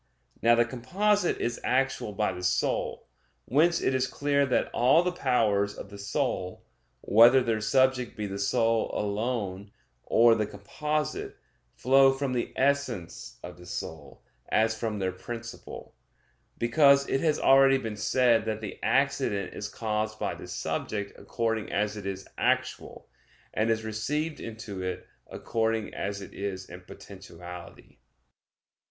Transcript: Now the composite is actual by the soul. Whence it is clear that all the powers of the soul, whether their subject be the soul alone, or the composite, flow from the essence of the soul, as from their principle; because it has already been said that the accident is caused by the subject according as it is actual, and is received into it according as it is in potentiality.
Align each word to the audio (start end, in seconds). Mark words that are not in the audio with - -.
Now 0.41 0.55
the 0.55 0.65
composite 0.65 1.37
is 1.39 1.61
actual 1.63 2.11
by 2.11 2.31
the 2.33 2.41
soul. 2.43 3.07
Whence 3.45 3.79
it 3.81 3.93
is 3.93 4.07
clear 4.07 4.47
that 4.47 4.71
all 4.73 5.03
the 5.03 5.11
powers 5.11 5.75
of 5.77 5.91
the 5.91 5.99
soul, 5.99 6.65
whether 7.01 7.43
their 7.43 7.61
subject 7.61 8.17
be 8.17 8.25
the 8.25 8.39
soul 8.39 8.89
alone, 8.95 9.69
or 10.01 10.33
the 10.33 10.47
composite, 10.47 11.35
flow 11.75 12.11
from 12.13 12.33
the 12.33 12.51
essence 12.55 13.37
of 13.43 13.59
the 13.59 13.67
soul, 13.67 14.23
as 14.49 14.75
from 14.75 14.97
their 14.97 15.11
principle; 15.11 15.93
because 16.57 17.07
it 17.07 17.21
has 17.21 17.37
already 17.37 17.77
been 17.77 17.95
said 17.95 18.45
that 18.45 18.59
the 18.59 18.79
accident 18.81 19.53
is 19.53 19.69
caused 19.69 20.17
by 20.17 20.33
the 20.33 20.47
subject 20.47 21.13
according 21.15 21.71
as 21.71 21.95
it 21.95 22.07
is 22.07 22.27
actual, 22.39 23.07
and 23.53 23.69
is 23.69 23.83
received 23.85 24.39
into 24.39 24.81
it 24.81 25.05
according 25.27 25.93
as 25.93 26.21
it 26.23 26.33
is 26.33 26.67
in 26.67 26.81
potentiality. 26.81 27.99